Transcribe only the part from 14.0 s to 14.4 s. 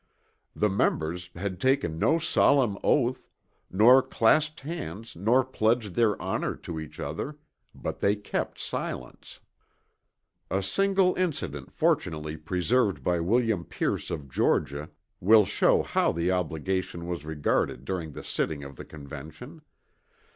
of